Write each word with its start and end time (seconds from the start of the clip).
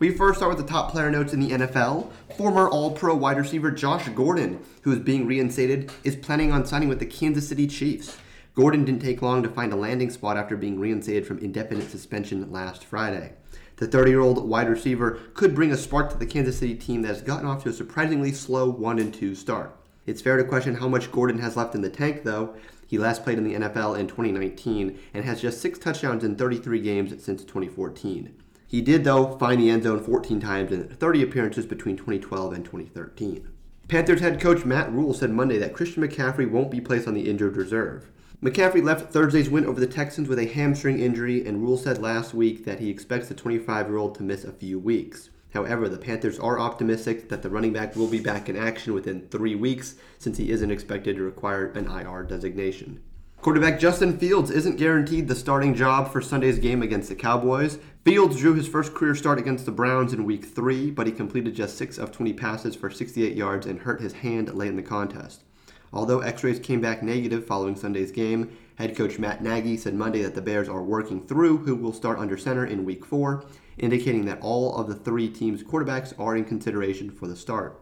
We 0.00 0.10
first 0.10 0.38
start 0.38 0.56
with 0.56 0.66
the 0.66 0.72
top 0.72 0.90
player 0.90 1.10
notes 1.10 1.34
in 1.34 1.40
the 1.40 1.50
NFL. 1.50 2.10
Former 2.38 2.66
All 2.70 2.90
Pro 2.92 3.14
wide 3.14 3.36
receiver 3.36 3.70
Josh 3.70 4.08
Gordon, 4.08 4.64
who 4.80 4.92
is 4.92 4.98
being 4.98 5.26
reinstated, 5.26 5.92
is 6.04 6.16
planning 6.16 6.52
on 6.52 6.64
signing 6.64 6.88
with 6.88 7.00
the 7.00 7.04
Kansas 7.04 7.46
City 7.46 7.66
Chiefs. 7.66 8.16
Gordon 8.54 8.86
didn't 8.86 9.02
take 9.02 9.20
long 9.20 9.42
to 9.42 9.50
find 9.50 9.74
a 9.74 9.76
landing 9.76 10.08
spot 10.08 10.38
after 10.38 10.56
being 10.56 10.80
reinstated 10.80 11.26
from 11.26 11.38
indefinite 11.40 11.90
suspension 11.90 12.50
last 12.50 12.82
Friday. 12.82 13.34
The 13.76 13.86
30 13.86 14.10
year 14.10 14.20
old 14.20 14.48
wide 14.48 14.70
receiver 14.70 15.20
could 15.34 15.54
bring 15.54 15.70
a 15.70 15.76
spark 15.76 16.10
to 16.12 16.16
the 16.16 16.24
Kansas 16.24 16.58
City 16.58 16.76
team 16.76 17.02
that 17.02 17.08
has 17.08 17.20
gotten 17.20 17.46
off 17.46 17.64
to 17.64 17.68
a 17.68 17.72
surprisingly 17.74 18.32
slow 18.32 18.70
1 18.70 19.12
2 19.12 19.34
start. 19.34 19.76
It's 20.06 20.22
fair 20.22 20.38
to 20.38 20.44
question 20.44 20.76
how 20.76 20.88
much 20.88 21.12
Gordon 21.12 21.40
has 21.40 21.58
left 21.58 21.74
in 21.74 21.82
the 21.82 21.90
tank, 21.90 22.22
though. 22.24 22.56
He 22.86 22.96
last 22.96 23.22
played 23.22 23.36
in 23.36 23.44
the 23.44 23.54
NFL 23.54 23.98
in 23.98 24.06
2019 24.06 24.98
and 25.12 25.24
has 25.26 25.42
just 25.42 25.60
six 25.60 25.78
touchdowns 25.78 26.24
in 26.24 26.36
33 26.36 26.80
games 26.80 27.22
since 27.22 27.42
2014. 27.42 28.34
He 28.70 28.80
did, 28.80 29.02
though, 29.02 29.36
find 29.36 29.60
the 29.60 29.68
end 29.68 29.82
zone 29.82 29.98
14 29.98 30.38
times 30.38 30.70
in 30.70 30.84
30 30.86 31.24
appearances 31.24 31.66
between 31.66 31.96
2012 31.96 32.52
and 32.52 32.64
2013. 32.64 33.48
Panthers 33.88 34.20
head 34.20 34.40
coach 34.40 34.64
Matt 34.64 34.92
Rhule 34.92 35.12
said 35.12 35.32
Monday 35.32 35.58
that 35.58 35.74
Christian 35.74 36.04
McCaffrey 36.04 36.48
won't 36.48 36.70
be 36.70 36.80
placed 36.80 37.08
on 37.08 37.14
the 37.14 37.28
injured 37.28 37.56
reserve. 37.56 38.12
McCaffrey 38.40 38.80
left 38.80 39.12
Thursday's 39.12 39.50
win 39.50 39.66
over 39.66 39.80
the 39.80 39.88
Texans 39.88 40.28
with 40.28 40.38
a 40.38 40.46
hamstring 40.46 41.00
injury, 41.00 41.44
and 41.44 41.60
Rhule 41.60 41.76
said 41.76 42.00
last 42.00 42.32
week 42.32 42.64
that 42.64 42.78
he 42.78 42.90
expects 42.90 43.26
the 43.26 43.34
25 43.34 43.88
year 43.88 43.96
old 43.96 44.14
to 44.14 44.22
miss 44.22 44.44
a 44.44 44.52
few 44.52 44.78
weeks. 44.78 45.30
However, 45.52 45.88
the 45.88 45.98
Panthers 45.98 46.38
are 46.38 46.60
optimistic 46.60 47.28
that 47.28 47.42
the 47.42 47.50
running 47.50 47.72
back 47.72 47.96
will 47.96 48.06
be 48.06 48.20
back 48.20 48.48
in 48.48 48.56
action 48.56 48.94
within 48.94 49.26
three 49.32 49.56
weeks 49.56 49.96
since 50.18 50.38
he 50.38 50.52
isn't 50.52 50.70
expected 50.70 51.16
to 51.16 51.24
require 51.24 51.72
an 51.72 51.88
IR 51.90 52.22
designation. 52.22 53.02
Quarterback 53.42 53.80
Justin 53.80 54.18
Fields 54.18 54.50
isn't 54.50 54.76
guaranteed 54.76 55.26
the 55.26 55.34
starting 55.34 55.74
job 55.74 56.12
for 56.12 56.20
Sunday's 56.20 56.58
game 56.58 56.82
against 56.82 57.08
the 57.08 57.14
Cowboys. 57.14 57.78
Fields 58.04 58.36
drew 58.36 58.52
his 58.52 58.68
first 58.68 58.92
career 58.92 59.14
start 59.14 59.38
against 59.38 59.64
the 59.64 59.72
Browns 59.72 60.12
in 60.12 60.26
week 60.26 60.44
3, 60.44 60.90
but 60.90 61.06
he 61.06 61.12
completed 61.12 61.54
just 61.54 61.78
6 61.78 61.96
of 61.96 62.12
20 62.12 62.34
passes 62.34 62.76
for 62.76 62.90
68 62.90 63.34
yards 63.34 63.64
and 63.64 63.80
hurt 63.80 64.02
his 64.02 64.12
hand 64.12 64.52
late 64.52 64.68
in 64.68 64.76
the 64.76 64.82
contest. 64.82 65.44
Although 65.90 66.20
x 66.20 66.44
rays 66.44 66.58
came 66.58 66.82
back 66.82 67.02
negative 67.02 67.46
following 67.46 67.76
Sunday's 67.76 68.12
game, 68.12 68.54
head 68.74 68.94
coach 68.94 69.18
Matt 69.18 69.42
Nagy 69.42 69.78
said 69.78 69.94
Monday 69.94 70.20
that 70.20 70.34
the 70.34 70.42
Bears 70.42 70.68
are 70.68 70.82
working 70.82 71.26
through 71.26 71.56
who 71.64 71.74
will 71.74 71.94
start 71.94 72.18
under 72.18 72.36
center 72.36 72.66
in 72.66 72.84
week 72.84 73.06
4 73.06 73.42
indicating 73.78 74.26
that 74.26 74.42
all 74.42 74.76
of 74.76 74.86
the 74.86 74.94
three 74.94 75.30
teams' 75.30 75.62
quarterbacks 75.62 76.12
are 76.18 76.36
in 76.36 76.44
consideration 76.44 77.10
for 77.10 77.26
the 77.26 77.34
start. 77.34 77.80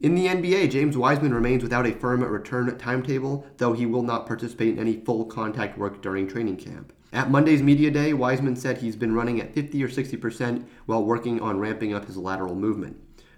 In 0.00 0.16
the 0.16 0.26
NBA, 0.26 0.70
James 0.70 0.96
Wiseman 0.96 1.32
remains 1.32 1.62
without 1.62 1.86
a 1.86 1.92
firm 1.92 2.22
return 2.24 2.76
timetable, 2.78 3.46
though 3.58 3.72
he 3.72 3.86
will 3.86 4.02
not 4.02 4.26
participate 4.26 4.74
in 4.74 4.78
any 4.80 4.96
full 4.96 5.24
contact 5.24 5.78
work 5.78 6.02
during 6.02 6.26
training 6.26 6.56
camp. 6.56 6.92
At 7.12 7.30
Monday's 7.30 7.62
media 7.62 7.92
day, 7.92 8.12
Wiseman 8.12 8.56
said 8.56 8.78
he's 8.78 8.96
been 8.96 9.14
running 9.14 9.40
at 9.40 9.54
50 9.54 9.82
or 9.84 9.88
60% 9.88 10.66
while 10.86 11.04
working 11.04 11.40
on 11.40 11.60
ramping 11.60 11.94
up 11.94 12.06
his 12.06 12.16
lateral 12.16 12.56
movement. 12.56 12.96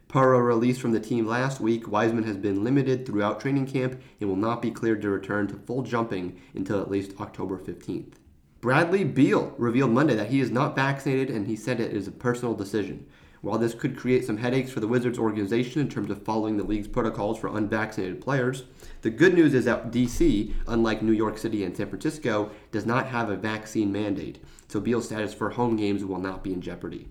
Per 0.09 0.33
a 0.33 0.41
release 0.41 0.79
from 0.79 0.93
the 0.93 1.01
team 1.01 1.27
last 1.27 1.61
week, 1.61 1.89
Wiseman 1.89 2.25
has 2.25 2.39
been 2.39 2.65
limited 2.65 3.05
throughout 3.05 3.39
training 3.39 3.67
camp 3.67 4.01
and 4.19 4.31
will 4.31 4.37
not 4.37 4.63
be 4.63 4.71
cleared 4.71 5.03
to 5.03 5.11
return 5.11 5.47
to 5.49 5.57
full 5.57 5.83
jumping 5.83 6.41
until 6.55 6.81
at 6.81 6.91
least 6.91 7.21
October 7.21 7.59
15th. 7.59 8.15
Bradley 8.63 9.05
Beal 9.05 9.55
revealed 9.59 9.91
Monday 9.91 10.15
that 10.15 10.31
he 10.31 10.41
is 10.41 10.51
not 10.51 10.75
vaccinated 10.75 11.29
and 11.29 11.47
he 11.47 11.55
said 11.55 11.81
it 11.81 11.93
is 11.93 12.09
a 12.09 12.13
personal 12.13 12.55
decision. 12.55 13.07
While 13.47 13.59
this 13.59 13.75
could 13.75 13.97
create 13.97 14.25
some 14.25 14.39
headaches 14.39 14.73
for 14.73 14.81
the 14.81 14.89
Wizards 14.89 15.21
organization 15.21 15.81
in 15.81 15.89
terms 15.89 16.11
of 16.11 16.25
following 16.25 16.57
the 16.57 16.65
league's 16.65 16.89
protocols 16.89 17.39
for 17.39 17.57
unvaccinated 17.57 18.21
players, 18.21 18.65
the 19.03 19.11
good 19.11 19.35
news 19.35 19.55
is 19.55 19.67
that 19.67 19.93
DC, 19.93 20.53
unlike 20.67 21.01
New 21.01 21.13
York 21.13 21.39
City 21.39 21.63
and 21.63 21.77
San 21.77 21.89
Francisco, 21.89 22.51
does 22.73 22.85
not 22.85 23.07
have 23.07 23.31
a 23.31 23.37
vaccine 23.37 23.93
mandate, 23.93 24.43
so 24.67 24.81
Beal's 24.81 25.05
status 25.05 25.33
for 25.33 25.51
home 25.51 25.77
games 25.77 26.05
will 26.05 26.19
not 26.19 26.43
be 26.43 26.53
in 26.53 26.61
jeopardy. 26.61 27.07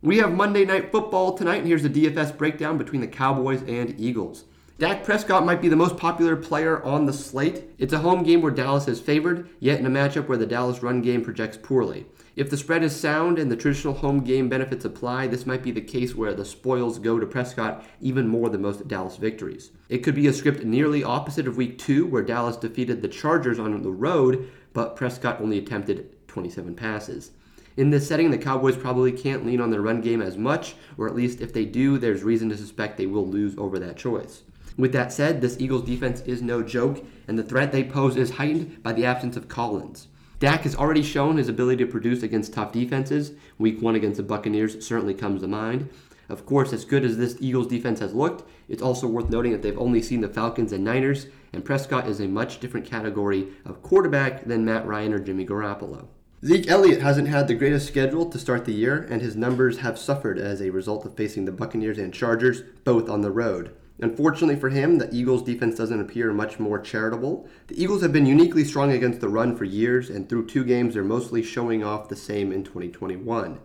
We 0.00 0.16
have 0.16 0.32
Monday 0.32 0.64
Night 0.64 0.90
Football 0.90 1.36
tonight, 1.36 1.58
and 1.58 1.66
here's 1.66 1.82
the 1.82 1.90
DFS 1.90 2.38
breakdown 2.38 2.78
between 2.78 3.02
the 3.02 3.06
Cowboys 3.06 3.60
and 3.68 4.00
Eagles. 4.00 4.44
Dak 4.78 5.04
Prescott 5.04 5.44
might 5.44 5.60
be 5.60 5.68
the 5.68 5.76
most 5.76 5.98
popular 5.98 6.36
player 6.36 6.82
on 6.84 7.04
the 7.04 7.12
slate. 7.12 7.64
It's 7.76 7.92
a 7.92 7.98
home 7.98 8.22
game 8.22 8.40
where 8.40 8.50
Dallas 8.50 8.88
is 8.88 8.98
favored, 8.98 9.50
yet 9.60 9.78
in 9.78 9.84
a 9.84 9.90
matchup 9.90 10.26
where 10.26 10.38
the 10.38 10.46
Dallas 10.46 10.82
run 10.82 11.02
game 11.02 11.22
projects 11.22 11.58
poorly. 11.62 12.06
If 12.36 12.50
the 12.50 12.58
spread 12.58 12.82
is 12.82 12.94
sound 12.94 13.38
and 13.38 13.50
the 13.50 13.56
traditional 13.56 13.94
home 13.94 14.20
game 14.20 14.50
benefits 14.50 14.84
apply, 14.84 15.26
this 15.26 15.46
might 15.46 15.62
be 15.62 15.70
the 15.70 15.80
case 15.80 16.14
where 16.14 16.34
the 16.34 16.44
spoils 16.44 16.98
go 16.98 17.18
to 17.18 17.24
Prescott 17.24 17.82
even 17.98 18.28
more 18.28 18.50
than 18.50 18.60
most 18.60 18.86
Dallas 18.86 19.16
victories. 19.16 19.70
It 19.88 19.98
could 20.04 20.14
be 20.14 20.26
a 20.26 20.34
script 20.34 20.62
nearly 20.62 21.02
opposite 21.02 21.48
of 21.48 21.56
week 21.56 21.78
2 21.78 22.04
where 22.04 22.22
Dallas 22.22 22.58
defeated 22.58 23.00
the 23.00 23.08
Chargers 23.08 23.58
on 23.58 23.82
the 23.82 23.90
road, 23.90 24.50
but 24.74 24.96
Prescott 24.96 25.40
only 25.40 25.56
attempted 25.56 26.14
27 26.28 26.74
passes. 26.74 27.30
In 27.78 27.88
this 27.88 28.06
setting, 28.06 28.30
the 28.30 28.36
Cowboys 28.36 28.76
probably 28.76 29.12
can't 29.12 29.46
lean 29.46 29.62
on 29.62 29.70
their 29.70 29.80
run 29.80 30.02
game 30.02 30.20
as 30.20 30.36
much, 30.36 30.74
or 30.98 31.06
at 31.08 31.16
least 31.16 31.40
if 31.40 31.54
they 31.54 31.64
do, 31.64 31.96
there's 31.96 32.22
reason 32.22 32.50
to 32.50 32.56
suspect 32.58 32.98
they 32.98 33.06
will 33.06 33.26
lose 33.26 33.56
over 33.56 33.78
that 33.78 33.96
choice. 33.96 34.42
With 34.76 34.92
that 34.92 35.10
said, 35.10 35.40
this 35.40 35.58
Eagles 35.58 35.86
defense 35.86 36.20
is 36.26 36.42
no 36.42 36.62
joke, 36.62 37.02
and 37.28 37.38
the 37.38 37.42
threat 37.42 37.72
they 37.72 37.82
pose 37.82 38.16
is 38.16 38.32
heightened 38.32 38.82
by 38.82 38.92
the 38.92 39.06
absence 39.06 39.38
of 39.38 39.48
Collins. 39.48 40.08
Dak 40.38 40.62
has 40.62 40.76
already 40.76 41.02
shown 41.02 41.38
his 41.38 41.48
ability 41.48 41.82
to 41.82 41.90
produce 41.90 42.22
against 42.22 42.52
tough 42.52 42.72
defenses. 42.72 43.32
Week 43.58 43.80
one 43.80 43.94
against 43.94 44.18
the 44.18 44.22
Buccaneers 44.22 44.86
certainly 44.86 45.14
comes 45.14 45.40
to 45.40 45.48
mind. 45.48 45.88
Of 46.28 46.44
course, 46.44 46.72
as 46.74 46.84
good 46.84 47.04
as 47.04 47.16
this 47.16 47.36
Eagles 47.40 47.68
defense 47.68 48.00
has 48.00 48.12
looked, 48.12 48.46
it's 48.68 48.82
also 48.82 49.06
worth 49.06 49.30
noting 49.30 49.52
that 49.52 49.62
they've 49.62 49.78
only 49.78 50.02
seen 50.02 50.20
the 50.20 50.28
Falcons 50.28 50.72
and 50.72 50.84
Niners, 50.84 51.28
and 51.52 51.64
Prescott 51.64 52.06
is 52.06 52.20
a 52.20 52.28
much 52.28 52.60
different 52.60 52.84
category 52.84 53.46
of 53.64 53.82
quarterback 53.82 54.44
than 54.44 54.64
Matt 54.64 54.86
Ryan 54.86 55.14
or 55.14 55.18
Jimmy 55.18 55.46
Garoppolo. 55.46 56.08
Zeke 56.44 56.68
Elliott 56.68 57.00
hasn't 57.00 57.28
had 57.28 57.48
the 57.48 57.54
greatest 57.54 57.86
schedule 57.86 58.28
to 58.28 58.38
start 58.38 58.66
the 58.66 58.74
year, 58.74 59.06
and 59.08 59.22
his 59.22 59.36
numbers 59.36 59.78
have 59.78 59.98
suffered 59.98 60.38
as 60.38 60.60
a 60.60 60.70
result 60.70 61.06
of 61.06 61.16
facing 61.16 61.46
the 61.46 61.52
Buccaneers 61.52 61.98
and 61.98 62.12
Chargers, 62.12 62.60
both 62.84 63.08
on 63.08 63.22
the 63.22 63.30
road. 63.30 63.74
Unfortunately 63.98 64.56
for 64.56 64.68
him, 64.68 64.98
the 64.98 65.14
Eagles' 65.14 65.42
defense 65.42 65.76
doesn't 65.76 66.00
appear 66.00 66.32
much 66.32 66.58
more 66.58 66.78
charitable. 66.78 67.48
The 67.68 67.82
Eagles 67.82 68.02
have 68.02 68.12
been 68.12 68.26
uniquely 68.26 68.62
strong 68.62 68.92
against 68.92 69.20
the 69.20 69.28
run 69.28 69.56
for 69.56 69.64
years, 69.64 70.10
and 70.10 70.28
through 70.28 70.46
two 70.46 70.64
games, 70.64 70.94
they're 70.94 71.02
mostly 71.02 71.42
showing 71.42 71.82
off 71.82 72.08
the 72.08 72.16
same 72.16 72.52
in 72.52 72.62
2021. 72.62 73.58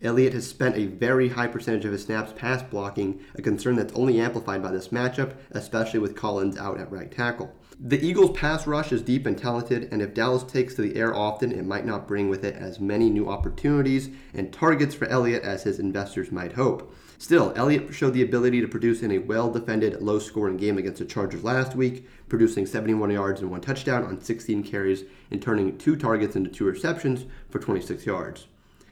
Elliott 0.00 0.32
has 0.32 0.46
spent 0.46 0.76
a 0.76 0.86
very 0.86 1.30
high 1.30 1.48
percentage 1.48 1.84
of 1.84 1.90
his 1.90 2.04
snaps 2.04 2.32
pass 2.36 2.62
blocking, 2.62 3.20
a 3.34 3.42
concern 3.42 3.74
that's 3.74 3.92
only 3.94 4.20
amplified 4.20 4.62
by 4.62 4.70
this 4.70 4.88
matchup, 4.88 5.34
especially 5.50 5.98
with 5.98 6.14
Collins 6.14 6.56
out 6.56 6.78
at 6.78 6.92
right 6.92 7.10
tackle. 7.10 7.52
The 7.80 8.04
Eagles' 8.04 8.36
pass 8.36 8.66
rush 8.66 8.92
is 8.92 9.02
deep 9.02 9.26
and 9.26 9.36
talented, 9.36 9.88
and 9.92 10.00
if 10.00 10.14
Dallas 10.14 10.44
takes 10.44 10.74
to 10.74 10.82
the 10.82 10.96
air 10.96 11.14
often, 11.14 11.52
it 11.52 11.64
might 11.64 11.86
not 11.86 12.06
bring 12.06 12.28
with 12.28 12.44
it 12.44 12.54
as 12.56 12.80
many 12.80 13.10
new 13.10 13.28
opportunities 13.28 14.10
and 14.34 14.52
targets 14.52 14.94
for 14.94 15.06
Elliott 15.06 15.42
as 15.42 15.64
his 15.64 15.80
investors 15.80 16.30
might 16.30 16.52
hope. 16.52 16.94
Still, 17.18 17.52
Elliott 17.56 17.92
showed 17.92 18.14
the 18.14 18.22
ability 18.22 18.60
to 18.60 18.68
produce 18.68 19.02
in 19.02 19.10
a 19.10 19.18
well 19.18 19.50
defended, 19.50 20.00
low 20.00 20.20
scoring 20.20 20.56
game 20.56 20.78
against 20.78 21.00
the 21.00 21.04
Chargers 21.04 21.42
last 21.42 21.74
week, 21.74 22.08
producing 22.28 22.66
71 22.66 23.10
yards 23.10 23.40
and 23.40 23.50
one 23.50 23.60
touchdown 23.60 24.04
on 24.04 24.20
16 24.20 24.62
carries 24.62 25.04
and 25.30 25.42
turning 25.42 25.76
two 25.76 25.96
targets 25.96 26.36
into 26.36 26.50
two 26.50 26.64
receptions 26.64 27.26
for 27.50 27.58
26 27.58 28.06
yards. 28.06 28.46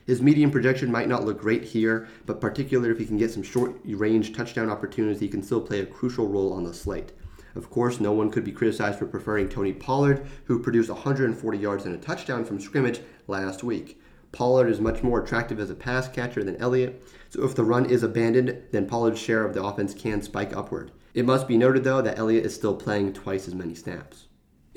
His 0.07 0.21
medium 0.21 0.51
projection 0.51 0.89
might 0.89 1.09
not 1.09 1.25
look 1.25 1.37
great 1.37 1.65
here, 1.65 2.07
but 2.25 2.39
particularly 2.39 2.91
if 2.91 2.97
he 2.97 3.05
can 3.05 3.17
get 3.17 3.29
some 3.29 3.43
short 3.43 3.75
range 3.83 4.33
touchdown 4.33 4.69
opportunities, 4.69 5.19
he 5.19 5.27
can 5.27 5.43
still 5.43 5.59
play 5.59 5.81
a 5.81 5.85
crucial 5.85 6.29
role 6.29 6.53
on 6.53 6.63
the 6.63 6.73
slate. 6.73 7.11
Of 7.55 7.69
course, 7.69 7.99
no 7.99 8.13
one 8.13 8.31
could 8.31 8.45
be 8.45 8.53
criticized 8.53 8.99
for 8.99 9.05
preferring 9.05 9.49
Tony 9.49 9.73
Pollard, 9.73 10.25
who 10.45 10.59
produced 10.59 10.89
140 10.89 11.57
yards 11.57 11.85
and 11.85 11.93
a 11.93 11.97
touchdown 11.97 12.45
from 12.45 12.61
scrimmage 12.61 13.01
last 13.27 13.65
week. 13.65 14.01
Pollard 14.31 14.69
is 14.69 14.79
much 14.79 15.03
more 15.03 15.21
attractive 15.21 15.59
as 15.59 15.69
a 15.69 15.75
pass 15.75 16.07
catcher 16.07 16.43
than 16.43 16.55
Elliott, 16.55 17.03
so 17.29 17.43
if 17.43 17.53
the 17.53 17.65
run 17.65 17.85
is 17.85 18.01
abandoned, 18.01 18.61
then 18.71 18.87
Pollard's 18.87 19.19
share 19.19 19.43
of 19.43 19.53
the 19.53 19.63
offense 19.63 19.93
can 19.93 20.21
spike 20.21 20.55
upward. 20.55 20.91
It 21.13 21.25
must 21.25 21.49
be 21.49 21.57
noted, 21.57 21.83
though, 21.83 22.01
that 22.01 22.17
Elliott 22.17 22.45
is 22.45 22.55
still 22.55 22.75
playing 22.75 23.11
twice 23.11 23.45
as 23.45 23.55
many 23.55 23.75
snaps. 23.75 24.27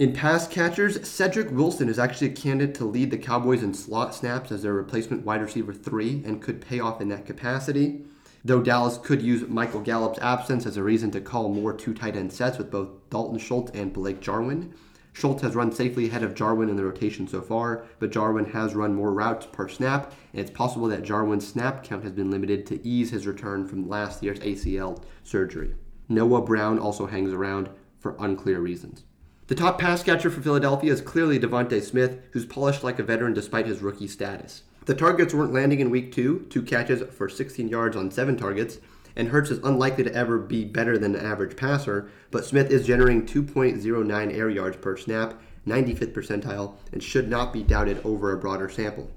In 0.00 0.14
pass 0.14 0.48
catchers, 0.48 1.06
Cedric 1.06 1.50
Wilson 1.50 1.90
is 1.90 1.98
actually 1.98 2.28
a 2.28 2.32
candidate 2.32 2.74
to 2.76 2.86
lead 2.86 3.10
the 3.10 3.18
Cowboys 3.18 3.62
in 3.62 3.74
slot 3.74 4.14
snaps 4.14 4.50
as 4.50 4.62
their 4.62 4.72
replacement 4.72 5.26
wide 5.26 5.42
receiver 5.42 5.74
three 5.74 6.22
and 6.24 6.40
could 6.40 6.62
pay 6.62 6.80
off 6.80 7.02
in 7.02 7.08
that 7.10 7.26
capacity. 7.26 8.06
Though 8.42 8.62
Dallas 8.62 8.96
could 8.96 9.20
use 9.20 9.46
Michael 9.46 9.82
Gallup's 9.82 10.18
absence 10.20 10.64
as 10.64 10.78
a 10.78 10.82
reason 10.82 11.10
to 11.10 11.20
call 11.20 11.50
more 11.50 11.74
two 11.74 11.92
tight 11.92 12.16
end 12.16 12.32
sets 12.32 12.56
with 12.56 12.70
both 12.70 12.88
Dalton 13.10 13.38
Schultz 13.38 13.72
and 13.72 13.92
Blake 13.92 14.22
Jarwin. 14.22 14.72
Schultz 15.12 15.42
has 15.42 15.54
run 15.54 15.70
safely 15.70 16.06
ahead 16.06 16.22
of 16.22 16.34
Jarwin 16.34 16.70
in 16.70 16.76
the 16.76 16.84
rotation 16.86 17.28
so 17.28 17.42
far, 17.42 17.84
but 17.98 18.10
Jarwin 18.10 18.46
has 18.46 18.74
run 18.74 18.94
more 18.94 19.12
routes 19.12 19.48
per 19.52 19.68
snap, 19.68 20.14
and 20.32 20.40
it's 20.40 20.50
possible 20.50 20.88
that 20.88 21.02
Jarwin's 21.02 21.46
snap 21.46 21.84
count 21.84 22.04
has 22.04 22.12
been 22.12 22.30
limited 22.30 22.64
to 22.68 22.82
ease 22.88 23.10
his 23.10 23.26
return 23.26 23.68
from 23.68 23.86
last 23.86 24.22
year's 24.22 24.40
ACL 24.40 25.02
surgery. 25.24 25.74
Noah 26.08 26.40
Brown 26.40 26.78
also 26.78 27.04
hangs 27.04 27.34
around 27.34 27.68
for 27.98 28.16
unclear 28.18 28.60
reasons. 28.60 29.04
The 29.50 29.56
top 29.56 29.80
pass 29.80 30.04
catcher 30.04 30.30
for 30.30 30.40
Philadelphia 30.40 30.92
is 30.92 31.00
clearly 31.00 31.36
DeVonta 31.36 31.82
Smith, 31.82 32.20
who's 32.30 32.46
polished 32.46 32.84
like 32.84 33.00
a 33.00 33.02
veteran 33.02 33.34
despite 33.34 33.66
his 33.66 33.82
rookie 33.82 34.06
status. 34.06 34.62
The 34.84 34.94
targets 34.94 35.34
weren't 35.34 35.52
landing 35.52 35.80
in 35.80 35.90
week 35.90 36.12
two, 36.12 36.46
two 36.50 36.62
catches 36.62 37.02
for 37.12 37.28
16 37.28 37.66
yards 37.66 37.96
on 37.96 38.12
seven 38.12 38.36
targets, 38.36 38.78
and 39.16 39.26
Hurts 39.26 39.50
is 39.50 39.58
unlikely 39.64 40.04
to 40.04 40.14
ever 40.14 40.38
be 40.38 40.64
better 40.64 40.96
than 40.96 41.16
an 41.16 41.26
average 41.26 41.56
passer, 41.56 42.08
but 42.30 42.44
Smith 42.44 42.70
is 42.70 42.86
generating 42.86 43.26
2.09 43.26 44.32
air 44.32 44.48
yards 44.48 44.76
per 44.76 44.96
snap, 44.96 45.34
95th 45.66 46.12
percentile, 46.12 46.74
and 46.92 47.02
should 47.02 47.28
not 47.28 47.52
be 47.52 47.64
doubted 47.64 48.00
over 48.06 48.30
a 48.30 48.38
broader 48.38 48.68
sample. 48.68 49.10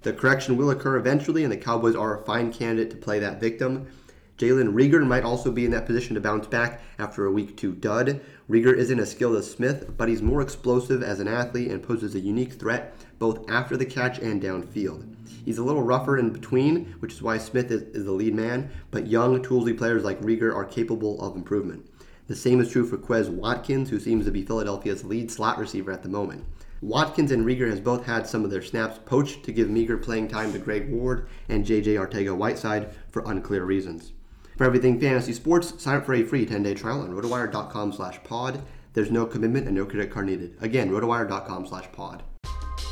The 0.00 0.14
correction 0.14 0.56
will 0.56 0.70
occur 0.70 0.96
eventually, 0.96 1.42
and 1.42 1.52
the 1.52 1.58
Cowboys 1.58 1.94
are 1.94 2.18
a 2.18 2.24
fine 2.24 2.54
candidate 2.54 2.90
to 2.92 2.96
play 2.96 3.18
that 3.18 3.38
victim. 3.38 3.88
Jalen 4.44 4.74
Reagor 4.74 5.06
might 5.06 5.24
also 5.24 5.50
be 5.50 5.64
in 5.64 5.70
that 5.70 5.86
position 5.86 6.14
to 6.14 6.20
bounce 6.20 6.46
back 6.46 6.82
after 6.98 7.24
a 7.24 7.32
week 7.32 7.56
two 7.56 7.72
dud. 7.72 8.20
Reagor 8.50 8.76
isn't 8.76 9.00
as 9.00 9.10
skilled 9.10 9.36
as 9.36 9.50
Smith, 9.50 9.96
but 9.96 10.06
he's 10.06 10.20
more 10.20 10.42
explosive 10.42 11.02
as 11.02 11.18
an 11.18 11.28
athlete 11.28 11.70
and 11.70 11.82
poses 11.82 12.14
a 12.14 12.20
unique 12.20 12.52
threat 12.52 12.94
both 13.18 13.48
after 13.48 13.74
the 13.74 13.86
catch 13.86 14.18
and 14.18 14.42
downfield. 14.42 15.16
He's 15.46 15.56
a 15.56 15.64
little 15.64 15.82
rougher 15.82 16.18
in 16.18 16.28
between, 16.28 16.94
which 16.98 17.14
is 17.14 17.22
why 17.22 17.38
Smith 17.38 17.70
is, 17.70 17.84
is 17.94 18.04
the 18.04 18.12
lead 18.12 18.34
man, 18.34 18.70
but 18.90 19.06
young, 19.06 19.42
toolsy 19.42 19.72
players 19.72 20.04
like 20.04 20.20
Reagor 20.20 20.54
are 20.54 20.66
capable 20.66 21.18
of 21.22 21.36
improvement. 21.36 21.88
The 22.26 22.36
same 22.36 22.60
is 22.60 22.70
true 22.70 22.84
for 22.84 22.98
Quez 22.98 23.30
Watkins, 23.30 23.88
who 23.88 23.98
seems 23.98 24.26
to 24.26 24.30
be 24.30 24.42
Philadelphia's 24.42 25.04
lead 25.04 25.30
slot 25.30 25.56
receiver 25.56 25.90
at 25.90 26.02
the 26.02 26.10
moment. 26.10 26.44
Watkins 26.82 27.30
and 27.30 27.46
Reagor 27.46 27.70
has 27.70 27.80
both 27.80 28.04
had 28.04 28.26
some 28.26 28.44
of 28.44 28.50
their 28.50 28.60
snaps 28.60 29.00
poached 29.06 29.42
to 29.44 29.52
give 29.52 29.70
meager 29.70 29.96
playing 29.96 30.28
time 30.28 30.52
to 30.52 30.58
Greg 30.58 30.90
Ward 30.90 31.28
and 31.48 31.64
JJ 31.64 31.94
Arcega 31.94 32.36
Whiteside 32.36 32.90
for 33.10 33.22
unclear 33.24 33.64
reasons. 33.64 34.12
For 34.56 34.64
everything 34.64 35.00
fantasy 35.00 35.32
sports, 35.32 35.82
sign 35.82 35.96
up 35.96 36.06
for 36.06 36.14
a 36.14 36.22
free 36.22 36.46
10-day 36.46 36.74
trial 36.74 37.00
on 37.00 37.10
rotowire.com 37.10 37.92
slash 37.92 38.22
pod. 38.22 38.62
There's 38.92 39.10
no 39.10 39.26
commitment 39.26 39.66
and 39.66 39.76
no 39.76 39.84
credit 39.84 40.10
card 40.10 40.26
needed. 40.26 40.56
Again, 40.60 40.90
rotowire.com 40.90 41.66
slash 41.66 41.90
pod. 41.92 42.22